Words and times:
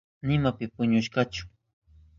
Nima 0.27 0.49
pi 0.57 0.65
puñushkachu. 0.75 1.43